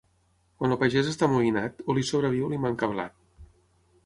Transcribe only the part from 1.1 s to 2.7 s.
està amoïnat, o li sobra vi o li